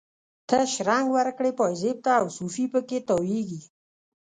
ته 0.49 0.57
شرنګ 0.73 1.07
ورکړي 1.17 1.51
پایزیب 1.59 1.97
ته، 2.05 2.11
او 2.21 2.25
صوفي 2.37 2.65
په 2.73 2.79
کې 2.87 2.97
تاویږي 3.07 3.61